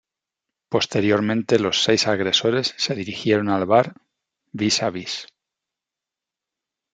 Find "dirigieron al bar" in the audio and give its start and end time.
2.95-4.01